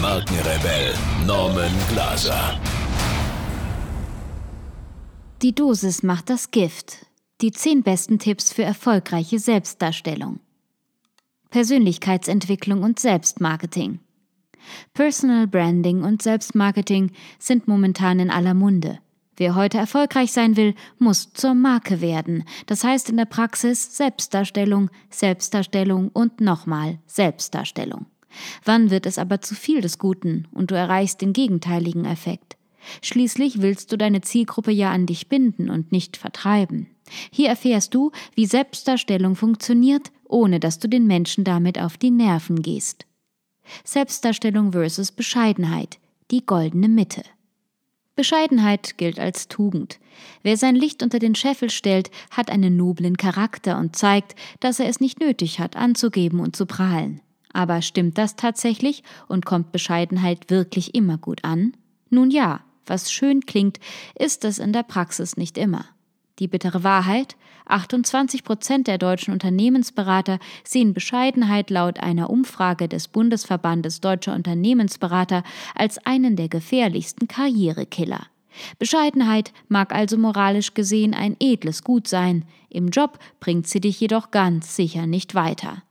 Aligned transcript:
Markenrebell 0.00 0.94
Norman 1.26 1.70
Glaser. 1.90 2.58
Die 5.42 5.54
Dosis 5.54 6.02
macht 6.02 6.30
das 6.30 6.50
Gift. 6.50 7.04
Die 7.42 7.52
zehn 7.52 7.82
besten 7.82 8.18
Tipps 8.18 8.50
für 8.50 8.62
erfolgreiche 8.62 9.38
Selbstdarstellung. 9.38 10.40
Persönlichkeitsentwicklung 11.50 12.82
und 12.82 12.98
Selbstmarketing. 12.98 14.00
Personal 14.94 15.46
Branding 15.46 16.02
und 16.02 16.22
Selbstmarketing 16.22 17.12
sind 17.38 17.68
momentan 17.68 18.20
in 18.20 18.30
aller 18.30 18.54
Munde. 18.54 19.00
Wer 19.36 19.54
heute 19.54 19.76
erfolgreich 19.76 20.32
sein 20.32 20.56
will, 20.56 20.74
muss 20.98 21.34
zur 21.34 21.54
Marke 21.54 22.00
werden. 22.00 22.44
Das 22.66 22.84
heißt 22.84 23.10
in 23.10 23.18
der 23.18 23.26
Praxis 23.26 23.98
Selbstdarstellung, 23.98 24.90
Selbstdarstellung 25.10 26.08
und 26.08 26.40
nochmal 26.40 26.98
Selbstdarstellung. 27.06 28.06
Wann 28.64 28.90
wird 28.90 29.06
es 29.06 29.18
aber 29.18 29.40
zu 29.40 29.54
viel 29.54 29.80
des 29.80 29.98
Guten 29.98 30.46
und 30.52 30.70
du 30.70 30.74
erreichst 30.74 31.20
den 31.20 31.32
gegenteiligen 31.32 32.04
Effekt? 32.04 32.56
Schließlich 33.02 33.60
willst 33.60 33.92
du 33.92 33.98
deine 33.98 34.20
Zielgruppe 34.20 34.70
ja 34.70 34.90
an 34.90 35.06
dich 35.06 35.28
binden 35.28 35.70
und 35.70 35.92
nicht 35.92 36.16
vertreiben. 36.16 36.86
Hier 37.30 37.48
erfährst 37.48 37.94
du, 37.94 38.12
wie 38.34 38.46
Selbstdarstellung 38.46 39.36
funktioniert, 39.36 40.10
ohne 40.28 40.60
dass 40.60 40.78
du 40.78 40.88
den 40.88 41.06
Menschen 41.06 41.44
damit 41.44 41.78
auf 41.78 41.96
die 41.98 42.10
Nerven 42.10 42.62
gehst. 42.62 43.06
Selbstdarstellung 43.84 44.72
versus 44.72 45.12
Bescheidenheit, 45.12 45.98
die 46.30 46.44
goldene 46.44 46.88
Mitte. 46.88 47.22
Bescheidenheit 48.16 48.98
gilt 48.98 49.18
als 49.18 49.48
Tugend. 49.48 49.98
Wer 50.42 50.56
sein 50.56 50.76
Licht 50.76 51.02
unter 51.02 51.18
den 51.18 51.34
Scheffel 51.34 51.70
stellt, 51.70 52.10
hat 52.30 52.50
einen 52.50 52.76
noblen 52.76 53.16
Charakter 53.16 53.78
und 53.78 53.96
zeigt, 53.96 54.34
dass 54.60 54.78
er 54.78 54.88
es 54.88 55.00
nicht 55.00 55.20
nötig 55.20 55.58
hat, 55.58 55.76
anzugeben 55.76 56.40
und 56.40 56.54
zu 56.54 56.66
prahlen. 56.66 57.20
Aber 57.52 57.82
stimmt 57.82 58.18
das 58.18 58.36
tatsächlich 58.36 59.02
und 59.28 59.44
kommt 59.44 59.72
Bescheidenheit 59.72 60.50
wirklich 60.50 60.94
immer 60.94 61.18
gut 61.18 61.44
an? 61.44 61.72
Nun 62.08 62.30
ja, 62.30 62.60
was 62.86 63.12
schön 63.12 63.46
klingt, 63.46 63.78
ist 64.18 64.44
es 64.44 64.58
in 64.58 64.72
der 64.72 64.82
Praxis 64.82 65.36
nicht 65.36 65.58
immer. 65.58 65.84
Die 66.38 66.48
bittere 66.48 66.82
Wahrheit? 66.84 67.36
28 67.66 68.42
Prozent 68.42 68.88
der 68.88 68.98
deutschen 68.98 69.32
Unternehmensberater 69.32 70.38
sehen 70.64 70.92
Bescheidenheit 70.92 71.70
laut 71.70 72.00
einer 72.00 72.30
Umfrage 72.30 72.88
des 72.88 73.08
Bundesverbandes 73.08 74.00
Deutscher 74.00 74.34
Unternehmensberater 74.34 75.44
als 75.74 76.04
einen 76.04 76.34
der 76.34 76.48
gefährlichsten 76.48 77.28
Karrierekiller. 77.28 78.26
Bescheidenheit 78.78 79.52
mag 79.68 79.94
also 79.94 80.16
moralisch 80.18 80.74
gesehen 80.74 81.14
ein 81.14 81.36
edles 81.38 81.84
Gut 81.84 82.08
sein, 82.08 82.44
im 82.68 82.88
Job 82.88 83.18
bringt 83.38 83.68
sie 83.68 83.80
dich 83.80 84.00
jedoch 84.00 84.30
ganz 84.32 84.74
sicher 84.74 85.06
nicht 85.06 85.34
weiter. 85.34 85.82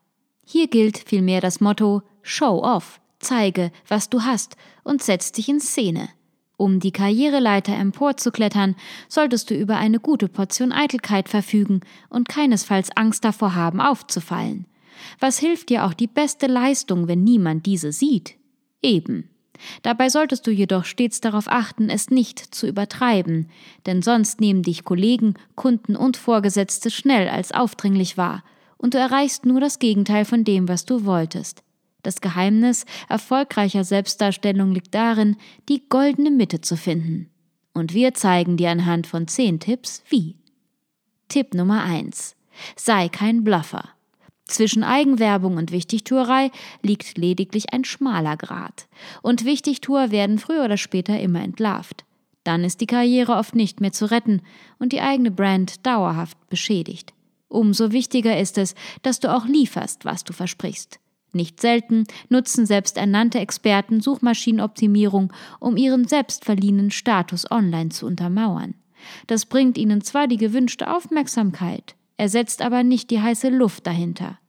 Hier 0.51 0.67
gilt 0.67 0.97
vielmehr 0.97 1.41
das 1.41 1.61
Motto 1.61 2.01
Show 2.23 2.63
off, 2.63 2.99
zeige, 3.19 3.71
was 3.87 4.09
du 4.09 4.23
hast 4.23 4.55
und 4.83 5.03
setz 5.03 5.31
dich 5.31 5.47
in 5.47 5.59
Szene. 5.59 6.09
Um 6.57 6.79
die 6.79 6.91
Karriereleiter 6.91 7.75
emporzuklettern, 7.75 8.75
solltest 9.07 9.51
du 9.51 9.53
über 9.53 9.77
eine 9.77 9.99
gute 9.99 10.27
Portion 10.27 10.71
Eitelkeit 10.71 11.29
verfügen 11.29 11.81
und 12.09 12.27
keinesfalls 12.27 12.89
Angst 12.97 13.25
davor 13.25 13.53
haben, 13.53 13.79
aufzufallen. 13.79 14.65
Was 15.19 15.37
hilft 15.37 15.69
dir 15.69 15.85
auch 15.85 15.93
die 15.93 16.07
beste 16.07 16.47
Leistung, 16.47 17.07
wenn 17.07 17.23
niemand 17.23 17.67
diese 17.67 17.91
sieht? 17.91 18.33
Eben. 18.81 19.29
Dabei 19.83 20.09
solltest 20.09 20.47
du 20.47 20.51
jedoch 20.51 20.85
stets 20.85 21.21
darauf 21.21 21.47
achten, 21.47 21.91
es 21.91 22.09
nicht 22.09 22.39
zu 22.39 22.65
übertreiben, 22.65 23.51
denn 23.85 24.01
sonst 24.01 24.41
nehmen 24.41 24.63
dich 24.63 24.83
Kollegen, 24.83 25.35
Kunden 25.53 25.95
und 25.95 26.17
Vorgesetzte 26.17 26.89
schnell 26.89 27.29
als 27.29 27.51
aufdringlich 27.51 28.17
wahr, 28.17 28.43
und 28.79 28.95
du 28.95 28.97
erreichst 28.97 29.45
nur 29.45 29.59
das 29.59 29.77
Gegenteil 29.77 30.25
von 30.25 30.43
dem, 30.43 30.67
was 30.67 30.85
du 30.85 31.05
wolltest. 31.05 31.61
Das 32.01 32.21
Geheimnis 32.21 32.85
erfolgreicher 33.09 33.83
Selbstdarstellung 33.83 34.71
liegt 34.71 34.95
darin, 34.95 35.35
die 35.67 35.87
goldene 35.89 36.31
Mitte 36.31 36.61
zu 36.61 36.77
finden. 36.77 37.29
Und 37.73 37.93
wir 37.93 38.13
zeigen 38.13 38.57
dir 38.57 38.71
anhand 38.71 39.05
von 39.05 39.27
zehn 39.27 39.59
Tipps, 39.59 40.01
wie. 40.09 40.37
Tipp 41.27 41.53
Nummer 41.53 41.83
eins: 41.83 42.35
Sei 42.75 43.09
kein 43.09 43.43
Bluffer. 43.43 43.89
Zwischen 44.45 44.83
Eigenwerbung 44.83 45.57
und 45.57 45.71
Wichtigtuerei 45.71 46.49
liegt 46.81 47.17
lediglich 47.17 47.71
ein 47.71 47.83
schmaler 47.83 48.35
Grat. 48.35 48.87
Und 49.21 49.45
Wichtigtuer 49.45 50.09
werden 50.09 50.39
früher 50.39 50.65
oder 50.65 50.77
später 50.77 51.19
immer 51.19 51.43
entlarvt. 51.43 52.03
Dann 52.43 52.63
ist 52.63 52.81
die 52.81 52.87
Karriere 52.87 53.33
oft 53.33 53.53
nicht 53.53 53.79
mehr 53.79 53.91
zu 53.91 54.09
retten 54.09 54.41
und 54.79 54.91
die 54.91 55.01
eigene 55.01 55.29
Brand 55.29 55.85
dauerhaft 55.85 56.37
beschädigt. 56.49 57.13
Umso 57.49 57.91
wichtiger 57.91 58.39
ist 58.39 58.57
es, 58.57 58.75
dass 59.01 59.19
du 59.19 59.33
auch 59.33 59.45
lieferst, 59.45 60.05
was 60.05 60.23
du 60.23 60.33
versprichst. 60.33 60.99
Nicht 61.33 61.59
selten 61.61 62.05
nutzen 62.29 62.65
selbsternannte 62.65 63.39
Experten 63.39 64.01
Suchmaschinenoptimierung, 64.01 65.33
um 65.59 65.77
ihren 65.77 66.07
selbstverliehenen 66.07 66.91
Status 66.91 67.49
online 67.51 67.89
zu 67.89 68.05
untermauern. 68.05 68.75
Das 69.27 69.45
bringt 69.45 69.77
ihnen 69.77 70.01
zwar 70.01 70.27
die 70.27 70.37
gewünschte 70.37 70.93
Aufmerksamkeit, 70.93 71.95
ersetzt 72.17 72.61
aber 72.61 72.83
nicht 72.83 73.11
die 73.11 73.21
heiße 73.21 73.49
Luft 73.49 73.87
dahinter. 73.87 74.39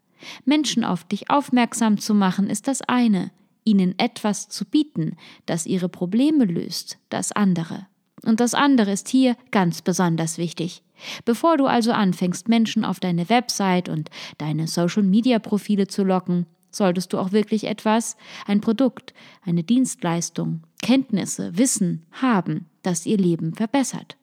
Menschen 0.45 0.85
auf 0.85 1.05
dich 1.05 1.31
aufmerksam 1.31 1.99
zu 1.99 2.15
machen, 2.15 2.49
ist 2.49 2.69
das 2.69 2.83
eine, 2.83 3.31
ihnen 3.65 3.99
etwas 3.99 4.49
zu 4.49 4.65
bieten, 4.65 5.17
das 5.47 5.67
ihre 5.67 5.89
Probleme 5.89 6.45
löst, 6.45 6.99
das 7.09 7.33
andere. 7.33 7.87
Und 8.23 8.41
das 8.41 8.55
andere 8.55 8.93
ist 8.93 9.09
hier 9.09 9.37
ganz 9.51 9.83
besonders 9.83 10.37
wichtig. 10.37 10.83
Bevor 11.25 11.57
du 11.57 11.67
also 11.67 11.93
anfängst, 11.93 12.49
Menschen 12.49 12.85
auf 12.85 13.01
deine 13.01 13.29
Website 13.29 13.89
und 13.89 14.11
deine 14.39 14.67
Social-Media-Profile 14.67 15.87
zu 15.87 16.05
locken, 16.05 16.47
solltest 16.71 17.13
du 17.13 17.19
auch 17.19 17.33
wirklich 17.33 17.65
etwas, 17.65 18.17
ein 18.47 18.61
Produkt, 18.61 19.13
eine 19.45 19.63
Dienstleistung, 19.63 20.63
Kenntnisse, 20.83 21.57
Wissen 21.59 22.07
haben, 22.13 22.67
das 22.83 23.07
ihr 23.07 23.19
Leben 23.19 23.55
verbessert. 23.55 24.17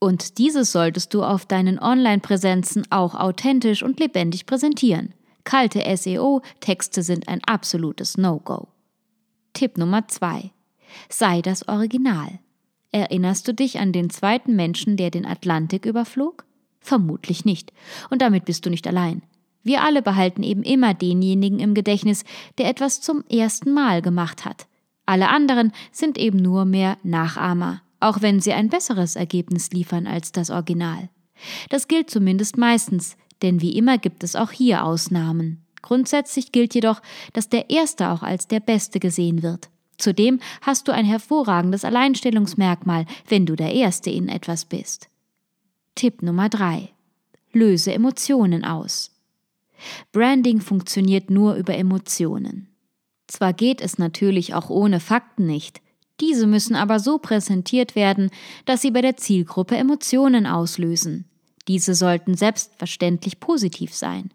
Und 0.00 0.38
dieses 0.38 0.72
solltest 0.72 1.12
du 1.12 1.22
auf 1.22 1.44
deinen 1.44 1.78
Online-Präsenzen 1.78 2.90
auch 2.90 3.14
authentisch 3.14 3.82
und 3.82 4.00
lebendig 4.00 4.46
präsentieren. 4.46 5.14
Kalte 5.44 5.84
SEO-Texte 5.96 7.02
sind 7.02 7.28
ein 7.28 7.42
absolutes 7.44 8.16
No-Go. 8.16 8.68
Tipp 9.52 9.76
Nummer 9.76 10.08
zwei: 10.08 10.52
Sei 11.08 11.42
das 11.42 11.68
Original. 11.68 12.38
Erinnerst 12.92 13.46
du 13.46 13.54
dich 13.54 13.78
an 13.78 13.92
den 13.92 14.10
zweiten 14.10 14.56
Menschen, 14.56 14.96
der 14.96 15.10
den 15.10 15.26
Atlantik 15.26 15.86
überflog? 15.86 16.44
Vermutlich 16.80 17.44
nicht. 17.44 17.72
Und 18.10 18.22
damit 18.22 18.44
bist 18.44 18.66
du 18.66 18.70
nicht 18.70 18.86
allein. 18.86 19.22
Wir 19.62 19.82
alle 19.82 20.02
behalten 20.02 20.42
eben 20.42 20.62
immer 20.62 20.94
denjenigen 20.94 21.60
im 21.60 21.74
Gedächtnis, 21.74 22.24
der 22.58 22.68
etwas 22.68 23.00
zum 23.00 23.24
ersten 23.28 23.72
Mal 23.72 24.02
gemacht 24.02 24.44
hat. 24.44 24.66
Alle 25.06 25.28
anderen 25.28 25.72
sind 25.92 26.18
eben 26.18 26.38
nur 26.38 26.64
mehr 26.64 26.96
Nachahmer, 27.02 27.82
auch 28.00 28.22
wenn 28.22 28.40
sie 28.40 28.52
ein 28.52 28.68
besseres 28.68 29.16
Ergebnis 29.16 29.70
liefern 29.70 30.06
als 30.06 30.32
das 30.32 30.50
Original. 30.50 31.10
Das 31.68 31.88
gilt 31.88 32.10
zumindest 32.10 32.56
meistens, 32.56 33.16
denn 33.42 33.60
wie 33.60 33.76
immer 33.76 33.98
gibt 33.98 34.24
es 34.24 34.36
auch 34.36 34.50
hier 34.50 34.84
Ausnahmen. 34.84 35.64
Grundsätzlich 35.82 36.52
gilt 36.52 36.74
jedoch, 36.74 37.00
dass 37.32 37.48
der 37.48 37.70
Erste 37.70 38.10
auch 38.10 38.22
als 38.22 38.48
der 38.48 38.60
Beste 38.60 39.00
gesehen 39.00 39.42
wird. 39.42 39.70
Zudem 40.00 40.40
hast 40.62 40.88
du 40.88 40.92
ein 40.92 41.04
hervorragendes 41.04 41.84
Alleinstellungsmerkmal, 41.84 43.06
wenn 43.28 43.46
du 43.46 43.54
der 43.54 43.72
Erste 43.72 44.10
in 44.10 44.28
etwas 44.28 44.64
bist. 44.64 45.08
Tipp 45.94 46.22
Nummer 46.22 46.48
drei: 46.48 46.90
Löse 47.52 47.92
Emotionen 47.92 48.64
aus. 48.64 49.12
Branding 50.12 50.60
funktioniert 50.60 51.30
nur 51.30 51.54
über 51.54 51.74
Emotionen. 51.76 52.68
Zwar 53.26 53.52
geht 53.52 53.80
es 53.80 53.98
natürlich 53.98 54.54
auch 54.54 54.70
ohne 54.70 55.00
Fakten 55.00 55.46
nicht, 55.46 55.80
diese 56.20 56.46
müssen 56.46 56.76
aber 56.76 57.00
so 57.00 57.18
präsentiert 57.18 57.96
werden, 57.96 58.30
dass 58.66 58.82
sie 58.82 58.90
bei 58.90 59.00
der 59.00 59.16
Zielgruppe 59.16 59.76
Emotionen 59.76 60.46
auslösen. 60.46 61.24
Diese 61.66 61.94
sollten 61.94 62.36
selbstverständlich 62.36 63.40
positiv 63.40 63.94
sein. 63.94 64.30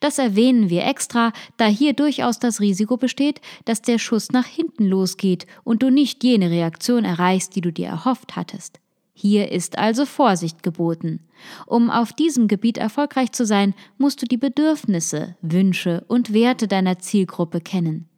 Das 0.00 0.18
erwähnen 0.18 0.70
wir 0.70 0.84
extra, 0.84 1.32
da 1.56 1.66
hier 1.66 1.92
durchaus 1.92 2.38
das 2.38 2.60
Risiko 2.60 2.96
besteht, 2.96 3.40
dass 3.64 3.82
der 3.82 3.98
Schuss 3.98 4.32
nach 4.32 4.46
hinten 4.46 4.86
losgeht 4.86 5.46
und 5.64 5.82
du 5.82 5.90
nicht 5.90 6.24
jene 6.24 6.50
Reaktion 6.50 7.04
erreichst, 7.04 7.56
die 7.56 7.60
du 7.60 7.72
dir 7.72 7.88
erhofft 7.88 8.36
hattest. 8.36 8.80
Hier 9.18 9.50
ist 9.50 9.78
also 9.78 10.04
Vorsicht 10.04 10.62
geboten. 10.62 11.20
Um 11.66 11.90
auf 11.90 12.12
diesem 12.12 12.48
Gebiet 12.48 12.76
erfolgreich 12.76 13.32
zu 13.32 13.46
sein, 13.46 13.74
musst 13.96 14.20
du 14.20 14.26
die 14.26 14.36
Bedürfnisse, 14.36 15.36
Wünsche 15.40 16.04
und 16.06 16.34
Werte 16.34 16.68
deiner 16.68 16.98
Zielgruppe 16.98 17.62
kennen. 17.62 18.08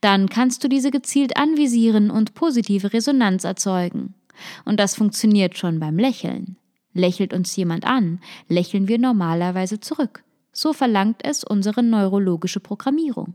Dann 0.00 0.28
kannst 0.28 0.64
du 0.64 0.68
diese 0.68 0.90
gezielt 0.90 1.36
anvisieren 1.36 2.10
und 2.10 2.34
positive 2.34 2.92
Resonanz 2.92 3.44
erzeugen. 3.44 4.14
Und 4.64 4.80
das 4.80 4.96
funktioniert 4.96 5.56
schon 5.56 5.78
beim 5.78 5.96
Lächeln. 5.96 6.56
Lächelt 6.92 7.32
uns 7.32 7.54
jemand 7.54 7.84
an, 7.84 8.20
lächeln 8.48 8.88
wir 8.88 8.98
normalerweise 8.98 9.78
zurück. 9.78 10.24
So 10.60 10.72
verlangt 10.72 11.20
es 11.22 11.44
unsere 11.44 11.84
neurologische 11.84 12.58
Programmierung. 12.58 13.34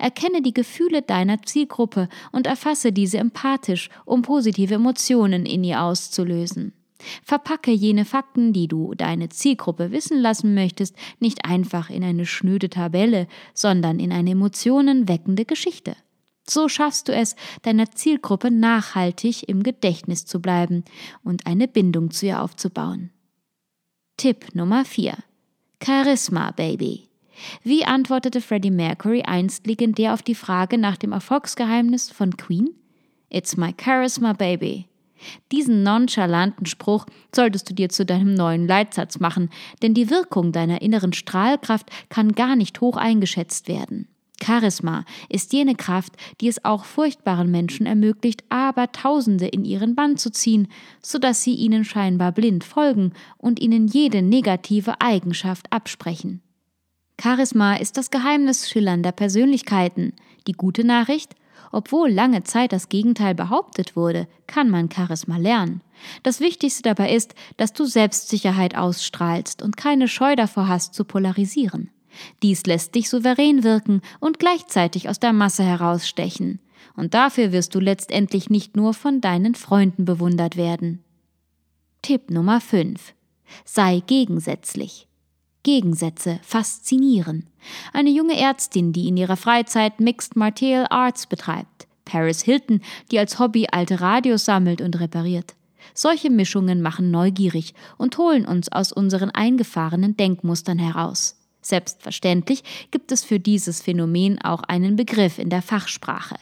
Erkenne 0.00 0.42
die 0.42 0.52
Gefühle 0.52 1.02
deiner 1.02 1.40
Zielgruppe 1.40 2.08
und 2.32 2.48
erfasse 2.48 2.90
diese 2.90 3.18
empathisch, 3.18 3.90
um 4.04 4.22
positive 4.22 4.74
Emotionen 4.74 5.46
in 5.46 5.62
ihr 5.62 5.80
auszulösen. 5.80 6.72
Verpacke 7.22 7.70
jene 7.70 8.04
Fakten, 8.04 8.52
die 8.52 8.66
du 8.66 8.92
deine 8.96 9.28
Zielgruppe 9.28 9.92
wissen 9.92 10.18
lassen 10.18 10.54
möchtest, 10.54 10.96
nicht 11.20 11.44
einfach 11.44 11.90
in 11.90 12.02
eine 12.02 12.26
schnöde 12.26 12.68
Tabelle, 12.68 13.28
sondern 13.52 14.00
in 14.00 14.10
eine 14.10 14.32
emotionenweckende 14.32 15.44
Geschichte. 15.44 15.94
So 16.42 16.68
schaffst 16.68 17.06
du 17.06 17.12
es, 17.12 17.36
deiner 17.62 17.92
Zielgruppe 17.92 18.50
nachhaltig 18.50 19.48
im 19.48 19.62
Gedächtnis 19.62 20.26
zu 20.26 20.42
bleiben 20.42 20.82
und 21.22 21.46
eine 21.46 21.68
Bindung 21.68 22.10
zu 22.10 22.26
ihr 22.26 22.42
aufzubauen. 22.42 23.10
Tipp 24.16 24.56
Nummer 24.56 24.84
4. 24.84 25.14
Charisma, 25.84 26.50
Baby. 26.52 27.08
Wie 27.62 27.84
antwortete 27.84 28.40
Freddie 28.40 28.70
Mercury 28.70 29.22
einst 29.22 29.66
legendär 29.66 30.14
auf 30.14 30.22
die 30.22 30.34
Frage 30.34 30.78
nach 30.78 30.96
dem 30.96 31.12
Erfolgsgeheimnis 31.12 32.10
von 32.10 32.36
Queen? 32.36 32.70
It's 33.28 33.56
my 33.56 33.74
charisma, 33.78 34.32
baby. 34.32 34.86
Diesen 35.52 35.82
nonchalanten 35.82 36.66
Spruch 36.66 37.06
solltest 37.34 37.68
du 37.68 37.74
dir 37.74 37.88
zu 37.88 38.06
deinem 38.06 38.34
neuen 38.34 38.66
Leitsatz 38.66 39.20
machen, 39.20 39.50
denn 39.82 39.94
die 39.94 40.10
Wirkung 40.10 40.52
deiner 40.52 40.82
inneren 40.82 41.12
Strahlkraft 41.12 41.90
kann 42.08 42.32
gar 42.32 42.56
nicht 42.56 42.80
hoch 42.80 42.96
eingeschätzt 42.96 43.68
werden. 43.68 44.08
Charisma 44.42 45.04
ist 45.28 45.52
jene 45.52 45.74
Kraft, 45.74 46.14
die 46.40 46.48
es 46.48 46.64
auch 46.64 46.84
furchtbaren 46.84 47.50
Menschen 47.50 47.86
ermöglicht, 47.86 48.44
Abertausende 48.48 49.46
in 49.46 49.64
ihren 49.64 49.94
Bann 49.94 50.16
zu 50.16 50.30
ziehen, 50.30 50.68
so 51.02 51.18
dass 51.18 51.42
sie 51.42 51.54
ihnen 51.54 51.84
scheinbar 51.84 52.32
blind 52.32 52.64
folgen 52.64 53.12
und 53.38 53.60
ihnen 53.60 53.86
jede 53.86 54.22
negative 54.22 55.00
Eigenschaft 55.00 55.72
absprechen. 55.72 56.42
Charisma 57.20 57.76
ist 57.76 57.96
das 57.96 58.10
Geheimnis 58.10 58.68
schillernder 58.68 59.12
Persönlichkeiten. 59.12 60.14
Die 60.46 60.52
gute 60.52 60.84
Nachricht? 60.84 61.34
Obwohl 61.70 62.10
lange 62.10 62.44
Zeit 62.44 62.72
das 62.72 62.88
Gegenteil 62.88 63.34
behauptet 63.34 63.96
wurde, 63.96 64.28
kann 64.46 64.70
man 64.70 64.90
Charisma 64.90 65.38
lernen. 65.38 65.80
Das 66.22 66.40
Wichtigste 66.40 66.82
dabei 66.82 67.12
ist, 67.12 67.34
dass 67.56 67.72
du 67.72 67.84
Selbstsicherheit 67.84 68.76
ausstrahlst 68.76 69.62
und 69.62 69.76
keine 69.76 70.06
Scheu 70.06 70.36
davor 70.36 70.68
hast 70.68 70.94
zu 70.94 71.04
polarisieren. 71.04 71.90
Dies 72.42 72.66
lässt 72.66 72.94
dich 72.94 73.08
souverän 73.08 73.64
wirken 73.64 74.00
und 74.20 74.38
gleichzeitig 74.38 75.08
aus 75.08 75.20
der 75.20 75.32
Masse 75.32 75.62
herausstechen. 75.62 76.60
Und 76.96 77.14
dafür 77.14 77.52
wirst 77.52 77.74
du 77.74 77.80
letztendlich 77.80 78.50
nicht 78.50 78.76
nur 78.76 78.94
von 78.94 79.20
deinen 79.20 79.54
Freunden 79.54 80.04
bewundert 80.04 80.56
werden. 80.56 81.02
Tipp 82.02 82.30
Nummer 82.30 82.60
5. 82.60 83.14
Sei 83.64 84.02
gegensätzlich. 84.06 85.08
Gegensätze 85.62 86.38
faszinieren. 86.42 87.46
Eine 87.92 88.10
junge 88.10 88.38
Ärztin, 88.38 88.92
die 88.92 89.08
in 89.08 89.16
ihrer 89.16 89.36
Freizeit 89.36 89.98
Mixed 89.98 90.36
Martial 90.36 90.86
Arts 90.90 91.26
betreibt. 91.26 91.88
Paris 92.04 92.42
Hilton, 92.42 92.82
die 93.10 93.18
als 93.18 93.38
Hobby 93.38 93.66
alte 93.70 94.00
Radios 94.00 94.44
sammelt 94.44 94.82
und 94.82 95.00
repariert. 95.00 95.54
Solche 95.94 96.30
Mischungen 96.30 96.82
machen 96.82 97.10
neugierig 97.10 97.74
und 97.98 98.18
holen 98.18 98.46
uns 98.46 98.70
aus 98.70 98.92
unseren 98.92 99.30
eingefahrenen 99.30 100.16
Denkmustern 100.16 100.78
heraus. 100.78 101.36
Selbstverständlich 101.64 102.62
gibt 102.90 103.10
es 103.10 103.24
für 103.24 103.40
dieses 103.40 103.80
Phänomen 103.80 104.40
auch 104.42 104.62
einen 104.64 104.96
Begriff 104.96 105.38
in 105.38 105.48
der 105.48 105.62
Fachsprache. 105.62 106.36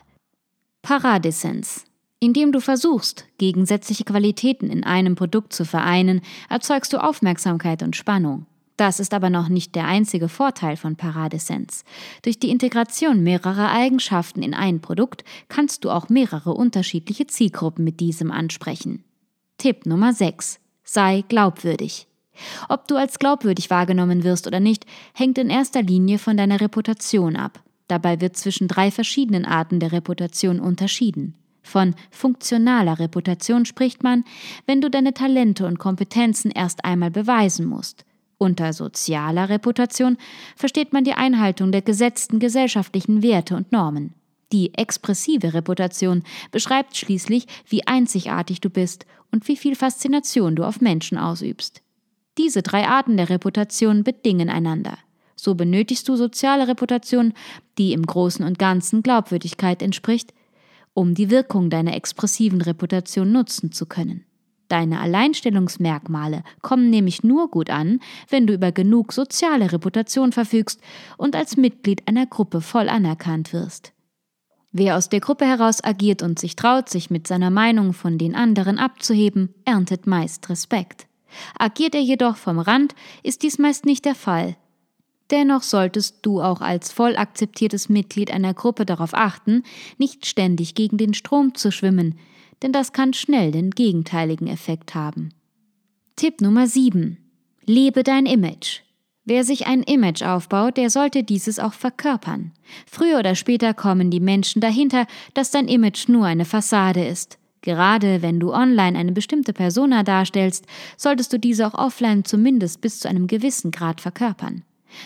Paradescens. 0.82 1.84
Indem 2.18 2.52
du 2.52 2.60
versuchst, 2.60 3.26
gegensätzliche 3.38 4.04
Qualitäten 4.04 4.68
in 4.68 4.84
einem 4.84 5.14
Produkt 5.14 5.52
zu 5.52 5.64
vereinen, 5.64 6.22
erzeugst 6.48 6.92
du 6.92 7.02
Aufmerksamkeit 7.02 7.82
und 7.82 7.96
Spannung. 7.96 8.46
Das 8.76 8.98
ist 8.98 9.14
aber 9.14 9.30
noch 9.30 9.48
nicht 9.48 9.76
der 9.76 9.86
einzige 9.86 10.28
Vorteil 10.28 10.76
von 10.76 10.96
Paradesens. 10.96 11.84
Durch 12.22 12.38
die 12.38 12.50
Integration 12.50 13.22
mehrerer 13.22 13.70
Eigenschaften 13.70 14.42
in 14.42 14.54
ein 14.54 14.80
Produkt 14.80 15.24
kannst 15.48 15.84
du 15.84 15.90
auch 15.90 16.08
mehrere 16.08 16.52
unterschiedliche 16.52 17.26
Zielgruppen 17.28 17.84
mit 17.84 18.00
diesem 18.00 18.32
ansprechen. 18.32 19.04
Tipp 19.58 19.86
Nummer 19.86 20.12
6. 20.12 20.58
Sei 20.82 21.22
glaubwürdig. 21.28 22.08
Ob 22.68 22.88
du 22.88 22.96
als 22.96 23.18
glaubwürdig 23.18 23.70
wahrgenommen 23.70 24.24
wirst 24.24 24.46
oder 24.46 24.60
nicht, 24.60 24.86
hängt 25.14 25.38
in 25.38 25.50
erster 25.50 25.82
Linie 25.82 26.18
von 26.18 26.36
deiner 26.36 26.60
Reputation 26.60 27.36
ab. 27.36 27.62
Dabei 27.88 28.20
wird 28.20 28.36
zwischen 28.36 28.68
drei 28.68 28.90
verschiedenen 28.90 29.44
Arten 29.44 29.80
der 29.80 29.92
Reputation 29.92 30.60
unterschieden. 30.60 31.34
Von 31.62 31.94
funktionaler 32.10 32.98
Reputation 32.98 33.64
spricht 33.66 34.02
man, 34.02 34.24
wenn 34.66 34.80
du 34.80 34.90
deine 34.90 35.14
Talente 35.14 35.66
und 35.66 35.78
Kompetenzen 35.78 36.50
erst 36.50 36.84
einmal 36.84 37.10
beweisen 37.10 37.66
musst. 37.66 38.04
Unter 38.38 38.72
sozialer 38.72 39.48
Reputation 39.48 40.16
versteht 40.56 40.92
man 40.92 41.04
die 41.04 41.12
Einhaltung 41.12 41.70
der 41.70 41.82
gesetzten 41.82 42.40
gesellschaftlichen 42.40 43.22
Werte 43.22 43.54
und 43.54 43.70
Normen. 43.70 44.14
Die 44.50 44.74
expressive 44.74 45.54
Reputation 45.54 46.24
beschreibt 46.50 46.96
schließlich, 46.96 47.46
wie 47.68 47.86
einzigartig 47.86 48.60
du 48.60 48.68
bist 48.68 49.06
und 49.30 49.46
wie 49.48 49.56
viel 49.56 49.76
Faszination 49.76 50.56
du 50.56 50.64
auf 50.64 50.80
Menschen 50.80 51.18
ausübst. 51.18 51.81
Diese 52.38 52.62
drei 52.62 52.88
Arten 52.88 53.16
der 53.16 53.28
Reputation 53.28 54.04
bedingen 54.04 54.48
einander. 54.48 54.96
So 55.36 55.54
benötigst 55.54 56.08
du 56.08 56.16
soziale 56.16 56.68
Reputation, 56.68 57.34
die 57.78 57.92
im 57.92 58.06
Großen 58.06 58.44
und 58.44 58.58
Ganzen 58.58 59.02
Glaubwürdigkeit 59.02 59.82
entspricht, 59.82 60.32
um 60.94 61.14
die 61.14 61.30
Wirkung 61.30 61.68
deiner 61.68 61.94
expressiven 61.94 62.60
Reputation 62.60 63.32
nutzen 63.32 63.72
zu 63.72 63.86
können. 63.86 64.24
Deine 64.68 65.00
Alleinstellungsmerkmale 65.00 66.44
kommen 66.62 66.88
nämlich 66.88 67.22
nur 67.22 67.50
gut 67.50 67.68
an, 67.68 68.00
wenn 68.30 68.46
du 68.46 68.54
über 68.54 68.72
genug 68.72 69.12
soziale 69.12 69.70
Reputation 69.70 70.32
verfügst 70.32 70.80
und 71.18 71.36
als 71.36 71.58
Mitglied 71.58 72.08
einer 72.08 72.24
Gruppe 72.24 72.62
voll 72.62 72.88
anerkannt 72.88 73.52
wirst. 73.52 73.92
Wer 74.70 74.96
aus 74.96 75.10
der 75.10 75.20
Gruppe 75.20 75.44
heraus 75.44 75.84
agiert 75.84 76.22
und 76.22 76.38
sich 76.38 76.56
traut, 76.56 76.88
sich 76.88 77.10
mit 77.10 77.26
seiner 77.26 77.50
Meinung 77.50 77.92
von 77.92 78.16
den 78.16 78.34
anderen 78.34 78.78
abzuheben, 78.78 79.54
erntet 79.66 80.06
meist 80.06 80.48
Respekt. 80.48 81.06
Agiert 81.58 81.94
er 81.94 82.00
jedoch 82.00 82.36
vom 82.36 82.58
Rand, 82.58 82.94
ist 83.22 83.42
dies 83.42 83.58
meist 83.58 83.84
nicht 83.86 84.04
der 84.04 84.14
Fall. 84.14 84.56
Dennoch 85.30 85.62
solltest 85.62 86.18
du 86.22 86.42
auch 86.42 86.60
als 86.60 86.92
voll 86.92 87.16
akzeptiertes 87.16 87.88
Mitglied 87.88 88.30
einer 88.30 88.52
Gruppe 88.52 88.84
darauf 88.84 89.14
achten, 89.14 89.62
nicht 89.96 90.26
ständig 90.26 90.74
gegen 90.74 90.98
den 90.98 91.14
Strom 91.14 91.54
zu 91.54 91.72
schwimmen, 91.72 92.18
denn 92.62 92.72
das 92.72 92.92
kann 92.92 93.14
schnell 93.14 93.50
den 93.50 93.70
gegenteiligen 93.70 94.46
Effekt 94.46 94.94
haben. 94.94 95.30
Tipp 96.16 96.40
Nummer 96.40 96.66
7. 96.66 97.16
Lebe 97.64 98.02
dein 98.02 98.26
Image. 98.26 98.80
Wer 99.24 99.44
sich 99.44 99.66
ein 99.66 99.82
Image 99.82 100.22
aufbaut, 100.22 100.76
der 100.76 100.90
sollte 100.90 101.22
dieses 101.22 101.58
auch 101.58 101.74
verkörpern. 101.74 102.52
Früher 102.86 103.20
oder 103.20 103.34
später 103.34 103.72
kommen 103.72 104.10
die 104.10 104.20
Menschen 104.20 104.60
dahinter, 104.60 105.06
dass 105.32 105.50
dein 105.52 105.68
Image 105.68 106.08
nur 106.08 106.26
eine 106.26 106.44
Fassade 106.44 107.04
ist. 107.04 107.38
Gerade 107.62 108.22
wenn 108.22 108.40
du 108.40 108.52
online 108.52 108.98
eine 108.98 109.12
bestimmte 109.12 109.52
Persona 109.52 110.02
darstellst, 110.02 110.66
solltest 110.96 111.32
du 111.32 111.38
diese 111.38 111.66
auch 111.66 111.74
offline 111.74 112.24
zumindest 112.24 112.80
bis 112.80 113.00
zu 113.00 113.08
einem 113.08 113.28
gewissen 113.28 113.70
Grad 113.70 114.00
verkörpern. 114.00 114.62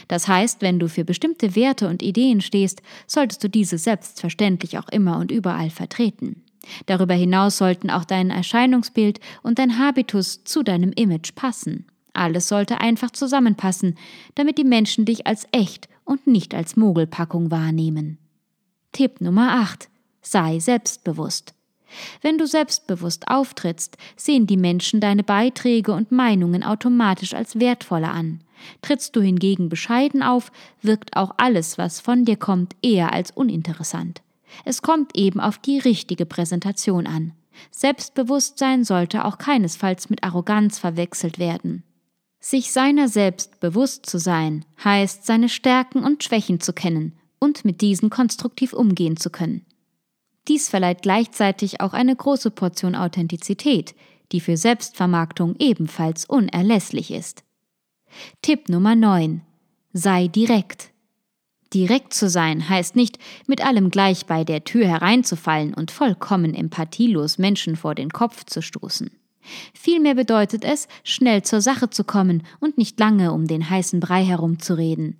Das 0.09 0.27
heißt, 0.27 0.63
wenn 0.63 0.79
du 0.79 0.89
für 0.89 1.05
bestimmte 1.05 1.55
Werte 1.55 1.89
und 1.89 2.03
Ideen 2.03 2.41
stehst, 2.41 2.83
solltest 3.07 3.45
du 3.45 3.49
diese 3.49 3.79
selbstverständlich 3.79 4.79
auch 4.79 4.89
immer 4.89 5.19
und 5.19 5.31
überall 5.31 5.71
vertreten. 5.71 6.43
Darüber 6.87 7.15
hinaus 7.15 7.59
sollten 7.59 7.91
auch 7.91 8.05
dein 8.05 8.31
Erscheinungsbild 8.31 9.21
und 9.43 9.59
dein 9.59 9.79
Habitus 9.79 10.43
zu 10.43 10.65
deinem 10.65 10.93
Image 10.93 11.35
passen. 11.35 11.87
Alles 12.13 12.49
sollte 12.49 12.81
einfach 12.81 13.11
zusammenpassen, 13.11 13.97
damit 14.35 14.59
die 14.59 14.65
Menschen 14.65 15.05
dich 15.05 15.27
als 15.27 15.47
echt 15.53 15.89
und 16.05 16.27
nicht 16.27 16.55
als 16.55 16.77
Mogelpackung 16.77 17.51
wahrnehmen. 17.51 18.19
Tipp 18.93 19.21
Nummer 19.21 19.61
8. 19.61 19.89
Sei 20.23 20.59
selbstbewusst. 20.59 21.55
Wenn 22.21 22.39
du 22.39 22.47
selbstbewusst 22.47 23.29
auftrittst, 23.29 23.97
sehen 24.17 24.47
die 24.47 24.57
Menschen 24.57 25.01
deine 25.01 25.23
Beiträge 25.23 25.93
und 25.93 26.13
Meinungen 26.13 26.63
automatisch 26.63 27.35
als 27.35 27.59
wertvoller 27.61 28.13
an. 28.13 28.41
Trittst 28.83 29.15
du 29.15 29.21
hingegen 29.21 29.69
bescheiden 29.69 30.23
auf, 30.23 30.51
wirkt 30.83 31.17
auch 31.17 31.35
alles, 31.37 31.79
was 31.79 32.01
von 32.01 32.25
dir 32.25 32.37
kommt, 32.37 32.75
eher 32.83 33.13
als 33.13 33.31
uninteressant. 33.31 34.23
Es 34.65 34.83
kommt 34.83 35.17
eben 35.17 35.41
auf 35.41 35.59
die 35.59 35.79
richtige 35.79 36.27
Präsentation 36.27 37.07
an. 37.07 37.33
Selbstbewusstsein 37.71 38.85
sollte 38.85 39.25
auch 39.25 39.39
keinesfalls 39.39 40.11
mit 40.11 40.25
Arroganz 40.25 40.79
verwechselt 40.79 41.39
werden. 41.39 41.85
Sich 42.39 42.73
seiner 42.73 43.09
selbst 43.09 43.61
bewusst 43.61 44.07
zu 44.07 44.19
sein, 44.19 44.65
heißt 44.85 45.27
seine 45.27 45.49
Stärken 45.49 46.05
und 46.05 46.23
Schwächen 46.23 46.61
zu 46.61 46.73
kennen 46.73 47.19
und 47.39 47.65
mit 47.65 47.81
diesen 47.81 48.11
konstruktiv 48.11 48.73
umgehen 48.73 49.17
zu 49.17 49.31
können. 49.31 49.66
Dies 50.49 50.69
verleiht 50.69 51.03
gleichzeitig 51.03 51.81
auch 51.81 51.93
eine 51.93 52.15
große 52.15 52.51
Portion 52.51 52.95
Authentizität, 52.95 53.95
die 54.33 54.41
für 54.41 54.57
Selbstvermarktung 54.57 55.57
ebenfalls 55.59 56.25
unerlässlich 56.25 57.11
ist. 57.11 57.45
Tipp 58.43 58.69
Nummer 58.69 58.95
9. 58.95 59.43
Sei 59.93 60.29
direkt. 60.29 60.91
Direkt 61.75 62.15
zu 62.15 62.29
sein 62.29 62.69
heißt 62.69 62.95
nicht, 62.95 63.19
mit 63.47 63.65
allem 63.65 63.91
gleich 63.91 64.27
bei 64.27 64.45
der 64.45 64.65
Tür 64.65 64.87
hereinzufallen 64.87 65.75
und 65.75 65.91
vollkommen 65.91 66.55
empathielos 66.55 67.39
Menschen 67.39 67.77
vor 67.77 67.95
den 67.95 68.11
Kopf 68.11 68.45
zu 68.45 68.63
stoßen. 68.63 69.11
Vielmehr 69.75 70.15
bedeutet 70.15 70.65
es, 70.65 70.89
schnell 71.05 71.43
zur 71.43 71.61
Sache 71.61 71.91
zu 71.91 72.05
kommen 72.05 72.45
und 72.61 72.79
nicht 72.79 72.99
lange 72.99 73.33
um 73.33 73.47
den 73.47 73.69
heißen 73.69 74.01
Brei 74.01 74.25
herumzureden. 74.25 75.17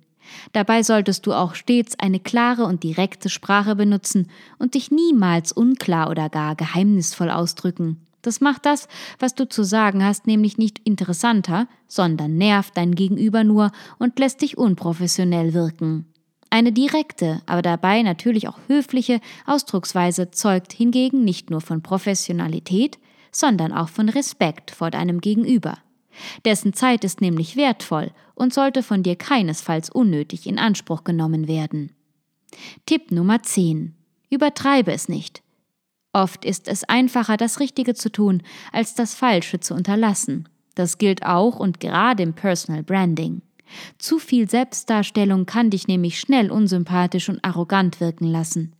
Dabei 0.53 0.83
solltest 0.83 1.25
du 1.25 1.33
auch 1.33 1.55
stets 1.55 1.97
eine 1.99 2.19
klare 2.19 2.65
und 2.65 2.83
direkte 2.83 3.29
Sprache 3.29 3.75
benutzen 3.75 4.29
und 4.59 4.73
dich 4.73 4.91
niemals 4.91 5.51
unklar 5.51 6.09
oder 6.09 6.29
gar 6.29 6.55
geheimnisvoll 6.55 7.29
ausdrücken. 7.29 8.01
Das 8.21 8.41
macht 8.41 8.65
das, 8.65 8.87
was 9.19 9.35
du 9.35 9.47
zu 9.47 9.63
sagen 9.63 10.03
hast, 10.03 10.27
nämlich 10.27 10.57
nicht 10.57 10.79
interessanter, 10.83 11.67
sondern 11.87 12.37
nervt 12.37 12.75
dein 12.75 12.95
Gegenüber 12.95 13.43
nur 13.43 13.71
und 13.99 14.19
lässt 14.19 14.41
dich 14.41 14.57
unprofessionell 14.57 15.53
wirken. 15.53 16.05
Eine 16.49 16.71
direkte, 16.71 17.41
aber 17.45 17.61
dabei 17.61 18.01
natürlich 18.01 18.47
auch 18.47 18.57
höfliche 18.67 19.19
Ausdrucksweise 19.45 20.31
zeugt 20.31 20.73
hingegen 20.73 21.23
nicht 21.23 21.49
nur 21.49 21.61
von 21.61 21.81
Professionalität, 21.81 22.97
sondern 23.31 23.73
auch 23.73 23.89
von 23.89 24.09
Respekt 24.09 24.71
vor 24.71 24.91
deinem 24.91 25.21
Gegenüber. 25.21 25.77
Dessen 26.45 26.73
Zeit 26.73 27.03
ist 27.03 27.21
nämlich 27.21 27.55
wertvoll 27.55 28.11
und 28.35 28.53
sollte 28.53 28.83
von 28.83 29.03
dir 29.03 29.15
keinesfalls 29.15 29.89
unnötig 29.89 30.47
in 30.47 30.59
Anspruch 30.59 31.03
genommen 31.03 31.47
werden. 31.47 31.91
Tipp 32.85 33.11
Nummer 33.11 33.43
10. 33.43 33.95
Übertreibe 34.29 34.91
es 34.91 35.09
nicht. 35.09 35.41
Oft 36.13 36.45
ist 36.45 36.67
es 36.67 36.83
einfacher, 36.83 37.37
das 37.37 37.59
Richtige 37.59 37.93
zu 37.93 38.11
tun, 38.11 38.41
als 38.71 38.95
das 38.95 39.13
Falsche 39.13 39.59
zu 39.59 39.73
unterlassen. 39.73 40.49
Das 40.75 40.97
gilt 40.97 41.25
auch 41.25 41.59
und 41.59 41.79
gerade 41.79 42.23
im 42.23 42.33
Personal 42.33 42.83
Branding. 42.83 43.41
Zu 43.97 44.19
viel 44.19 44.49
Selbstdarstellung 44.49 45.45
kann 45.45 45.69
dich 45.69 45.87
nämlich 45.87 46.19
schnell 46.19 46.51
unsympathisch 46.51 47.29
und 47.29 47.43
arrogant 47.43 47.99
wirken 47.99 48.27
lassen. 48.27 48.73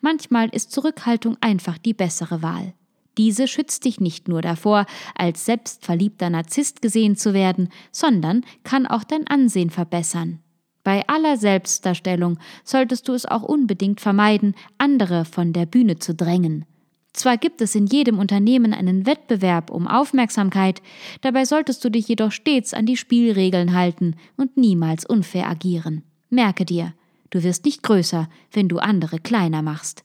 Manchmal 0.00 0.48
ist 0.48 0.72
Zurückhaltung 0.72 1.36
einfach 1.40 1.78
die 1.78 1.94
bessere 1.94 2.42
Wahl. 2.42 2.74
Diese 3.18 3.46
schützt 3.46 3.84
dich 3.84 4.00
nicht 4.00 4.28
nur 4.28 4.40
davor, 4.42 4.86
als 5.14 5.44
selbstverliebter 5.44 6.30
Narzisst 6.30 6.82
gesehen 6.82 7.16
zu 7.16 7.34
werden, 7.34 7.68
sondern 7.90 8.44
kann 8.64 8.86
auch 8.86 9.04
dein 9.04 9.26
Ansehen 9.26 9.70
verbessern. 9.70 10.40
Bei 10.84 11.06
aller 11.06 11.36
Selbstdarstellung 11.36 12.38
solltest 12.64 13.06
du 13.08 13.12
es 13.12 13.26
auch 13.26 13.42
unbedingt 13.42 14.00
vermeiden, 14.00 14.54
andere 14.78 15.24
von 15.24 15.52
der 15.52 15.66
Bühne 15.66 15.98
zu 15.98 16.14
drängen. 16.14 16.64
Zwar 17.12 17.36
gibt 17.36 17.60
es 17.60 17.74
in 17.74 17.86
jedem 17.86 18.18
Unternehmen 18.18 18.72
einen 18.72 19.04
Wettbewerb 19.06 19.70
um 19.70 19.86
Aufmerksamkeit, 19.86 20.80
dabei 21.20 21.44
solltest 21.44 21.84
du 21.84 21.90
dich 21.90 22.08
jedoch 22.08 22.32
stets 22.32 22.72
an 22.72 22.86
die 22.86 22.96
Spielregeln 22.96 23.74
halten 23.74 24.16
und 24.36 24.56
niemals 24.56 25.04
unfair 25.04 25.48
agieren. 25.48 26.02
Merke 26.30 26.64
dir, 26.64 26.94
du 27.30 27.42
wirst 27.42 27.66
nicht 27.66 27.82
größer, 27.82 28.28
wenn 28.50 28.68
du 28.68 28.78
andere 28.78 29.18
kleiner 29.18 29.60
machst. 29.60 30.04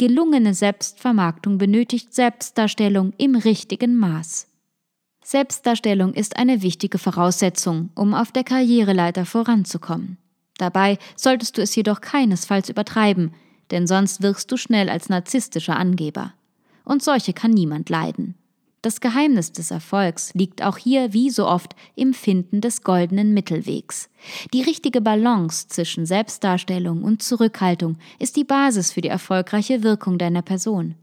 Gelungene 0.00 0.54
Selbstvermarktung 0.54 1.58
benötigt 1.58 2.14
Selbstdarstellung 2.14 3.12
im 3.18 3.34
richtigen 3.34 3.96
Maß. 3.96 4.46
Selbstdarstellung 5.22 6.14
ist 6.14 6.38
eine 6.38 6.62
wichtige 6.62 6.96
Voraussetzung, 6.96 7.90
um 7.94 8.14
auf 8.14 8.32
der 8.32 8.42
Karriereleiter 8.42 9.26
voranzukommen. 9.26 10.16
Dabei 10.56 10.98
solltest 11.16 11.58
du 11.58 11.60
es 11.60 11.76
jedoch 11.76 12.00
keinesfalls 12.00 12.70
übertreiben, 12.70 13.34
denn 13.70 13.86
sonst 13.86 14.22
wirkst 14.22 14.50
du 14.50 14.56
schnell 14.56 14.88
als 14.88 15.10
narzisstischer 15.10 15.76
Angeber. 15.76 16.32
Und 16.86 17.02
solche 17.02 17.34
kann 17.34 17.50
niemand 17.50 17.90
leiden. 17.90 18.36
Das 18.82 19.02
Geheimnis 19.02 19.52
des 19.52 19.70
Erfolgs 19.70 20.32
liegt 20.32 20.62
auch 20.62 20.78
hier 20.78 21.12
wie 21.12 21.28
so 21.28 21.46
oft 21.46 21.76
im 21.96 22.14
Finden 22.14 22.62
des 22.62 22.82
goldenen 22.82 23.34
Mittelwegs. 23.34 24.08
Die 24.54 24.62
richtige 24.62 25.02
Balance 25.02 25.68
zwischen 25.68 26.06
Selbstdarstellung 26.06 27.02
und 27.02 27.22
Zurückhaltung 27.22 27.98
ist 28.18 28.36
die 28.36 28.44
Basis 28.44 28.90
für 28.90 29.02
die 29.02 29.08
erfolgreiche 29.08 29.82
Wirkung 29.82 30.16
deiner 30.16 30.40
Person. 30.40 30.94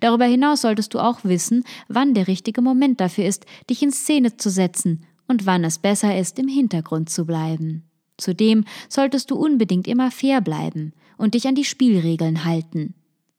Darüber 0.00 0.24
hinaus 0.24 0.62
solltest 0.62 0.92
du 0.94 0.98
auch 0.98 1.20
wissen, 1.22 1.62
wann 1.86 2.14
der 2.14 2.26
richtige 2.26 2.62
Moment 2.62 3.00
dafür 3.00 3.26
ist, 3.26 3.46
dich 3.70 3.80
in 3.80 3.92
Szene 3.92 4.36
zu 4.36 4.50
setzen 4.50 5.06
und 5.28 5.46
wann 5.46 5.62
es 5.62 5.78
besser 5.78 6.18
ist, 6.18 6.36
im 6.40 6.48
Hintergrund 6.48 7.10
zu 7.10 7.24
bleiben. 7.24 7.84
Zudem 8.16 8.64
solltest 8.88 9.30
du 9.30 9.36
unbedingt 9.36 9.86
immer 9.86 10.10
fair 10.10 10.40
bleiben 10.40 10.92
und 11.16 11.34
dich 11.34 11.46
an 11.46 11.54
die 11.54 11.64
Spielregeln 11.64 12.44
halten. 12.44 12.94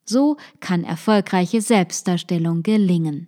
So 0.06 0.38
kann 0.62 0.86
erfolgreiche 0.86 1.60
Selbstdarstellung 1.62 2.64
gelingen. 2.64 3.28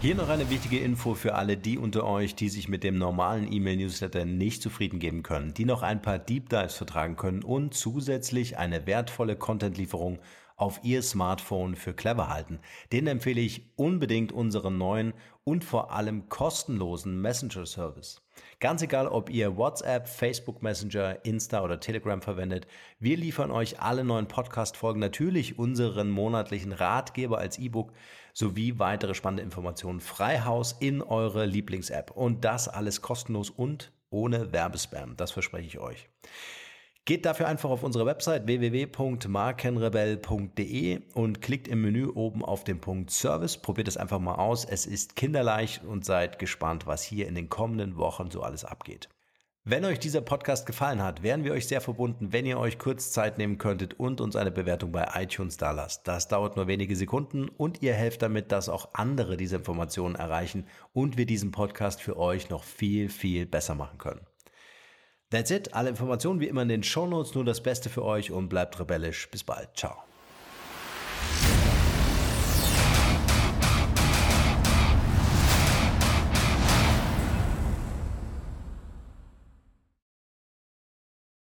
Hier 0.00 0.14
noch 0.14 0.28
eine 0.28 0.48
wichtige 0.48 0.78
Info 0.78 1.14
für 1.14 1.34
alle 1.34 1.56
die 1.56 1.76
unter 1.76 2.04
euch, 2.04 2.36
die 2.36 2.48
sich 2.48 2.68
mit 2.68 2.84
dem 2.84 2.98
normalen 2.98 3.52
E-Mail-Newsletter 3.52 4.24
nicht 4.24 4.62
zufrieden 4.62 5.00
geben 5.00 5.24
können, 5.24 5.54
die 5.54 5.64
noch 5.64 5.82
ein 5.82 6.00
paar 6.00 6.20
Deep 6.20 6.48
Dives 6.48 6.74
vertragen 6.74 7.16
können 7.16 7.42
und 7.42 7.74
zusätzlich 7.74 8.58
eine 8.58 8.86
wertvolle 8.86 9.34
Content-Lieferung 9.34 10.20
auf 10.58 10.80
ihr 10.84 11.02
Smartphone 11.02 11.74
für 11.74 11.94
clever 11.94 12.28
halten. 12.28 12.60
Den 12.92 13.08
empfehle 13.08 13.40
ich 13.40 13.72
unbedingt 13.74 14.30
unseren 14.30 14.78
neuen 14.78 15.14
und 15.42 15.64
vor 15.64 15.92
allem 15.92 16.28
kostenlosen 16.28 17.20
Messenger-Service. 17.20 18.22
Ganz 18.60 18.82
egal, 18.82 19.08
ob 19.08 19.30
ihr 19.30 19.56
WhatsApp, 19.56 20.08
Facebook 20.08 20.62
Messenger, 20.62 21.24
Insta 21.24 21.62
oder 21.62 21.80
Telegram 21.80 22.20
verwendet, 22.20 22.66
wir 22.98 23.16
liefern 23.16 23.50
euch 23.50 23.80
alle 23.80 24.04
neuen 24.04 24.28
Podcast-Folgen, 24.28 25.00
natürlich 25.00 25.58
unseren 25.58 26.10
monatlichen 26.10 26.72
Ratgeber 26.72 27.38
als 27.38 27.58
E-Book 27.58 27.92
sowie 28.38 28.78
weitere 28.78 29.14
spannende 29.14 29.42
Informationen 29.42 30.00
frei 30.00 30.40
Haus 30.40 30.74
in 30.78 31.02
eure 31.02 31.44
Lieblings-App. 31.44 32.12
Und 32.12 32.44
das 32.44 32.68
alles 32.68 33.02
kostenlos 33.02 33.50
und 33.50 33.90
ohne 34.10 34.52
Werbespam. 34.52 35.16
Das 35.16 35.32
verspreche 35.32 35.66
ich 35.66 35.80
euch. 35.80 36.08
Geht 37.04 37.26
dafür 37.26 37.48
einfach 37.48 37.70
auf 37.70 37.82
unsere 37.82 38.06
Website 38.06 38.46
www.markenrebell.de 38.46 41.00
und 41.14 41.42
klickt 41.42 41.66
im 41.66 41.82
Menü 41.82 42.06
oben 42.06 42.44
auf 42.44 42.62
den 42.62 42.80
Punkt 42.80 43.10
Service. 43.10 43.56
Probiert 43.56 43.88
es 43.88 43.96
einfach 43.96 44.20
mal 44.20 44.36
aus. 44.36 44.64
Es 44.64 44.86
ist 44.86 45.16
kinderleicht 45.16 45.82
und 45.84 46.04
seid 46.04 46.38
gespannt, 46.38 46.86
was 46.86 47.02
hier 47.02 47.26
in 47.26 47.34
den 47.34 47.48
kommenden 47.48 47.96
Wochen 47.96 48.30
so 48.30 48.42
alles 48.42 48.64
abgeht. 48.64 49.08
Wenn 49.70 49.84
euch 49.84 49.98
dieser 49.98 50.22
Podcast 50.22 50.64
gefallen 50.64 51.02
hat, 51.02 51.22
wären 51.22 51.44
wir 51.44 51.52
euch 51.52 51.68
sehr 51.68 51.82
verbunden, 51.82 52.32
wenn 52.32 52.46
ihr 52.46 52.58
euch 52.58 52.78
kurz 52.78 53.12
Zeit 53.12 53.36
nehmen 53.36 53.58
könntet 53.58 54.00
und 54.00 54.22
uns 54.22 54.34
eine 54.34 54.50
Bewertung 54.50 54.92
bei 54.92 55.06
iTunes 55.14 55.58
da 55.58 55.72
lasst. 55.72 56.08
Das 56.08 56.26
dauert 56.26 56.56
nur 56.56 56.68
wenige 56.68 56.96
Sekunden 56.96 57.50
und 57.50 57.82
ihr 57.82 57.92
helft 57.92 58.22
damit, 58.22 58.50
dass 58.50 58.70
auch 58.70 58.88
andere 58.94 59.36
diese 59.36 59.56
Informationen 59.56 60.14
erreichen 60.14 60.66
und 60.94 61.18
wir 61.18 61.26
diesen 61.26 61.50
Podcast 61.50 62.00
für 62.00 62.16
euch 62.16 62.48
noch 62.48 62.64
viel, 62.64 63.10
viel 63.10 63.44
besser 63.44 63.74
machen 63.74 63.98
können. 63.98 64.26
That's 65.28 65.50
it. 65.50 65.74
Alle 65.74 65.90
Informationen 65.90 66.40
wie 66.40 66.48
immer 66.48 66.62
in 66.62 66.70
den 66.70 66.82
Shownotes. 66.82 67.34
Nur 67.34 67.44
das 67.44 67.62
Beste 67.62 67.90
für 67.90 68.06
euch 68.06 68.30
und 68.30 68.48
bleibt 68.48 68.80
rebellisch. 68.80 69.30
Bis 69.30 69.44
bald. 69.44 69.76
Ciao. 69.76 70.07